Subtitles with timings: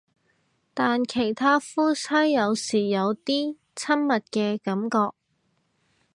[0.73, 5.15] 但其他夫妻有時有啲親密嘅感覺